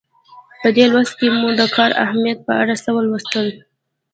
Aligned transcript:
په 0.61 0.67
دې 0.75 0.85
لوست 0.91 1.13
کې 1.19 1.27
مو 1.39 1.49
د 1.59 1.61
کار 1.75 1.91
د 1.95 1.99
اهمیت 2.03 2.39
په 2.47 2.53
اړه 2.61 2.73
څه 2.83 2.89
ولوستل. 2.95 3.47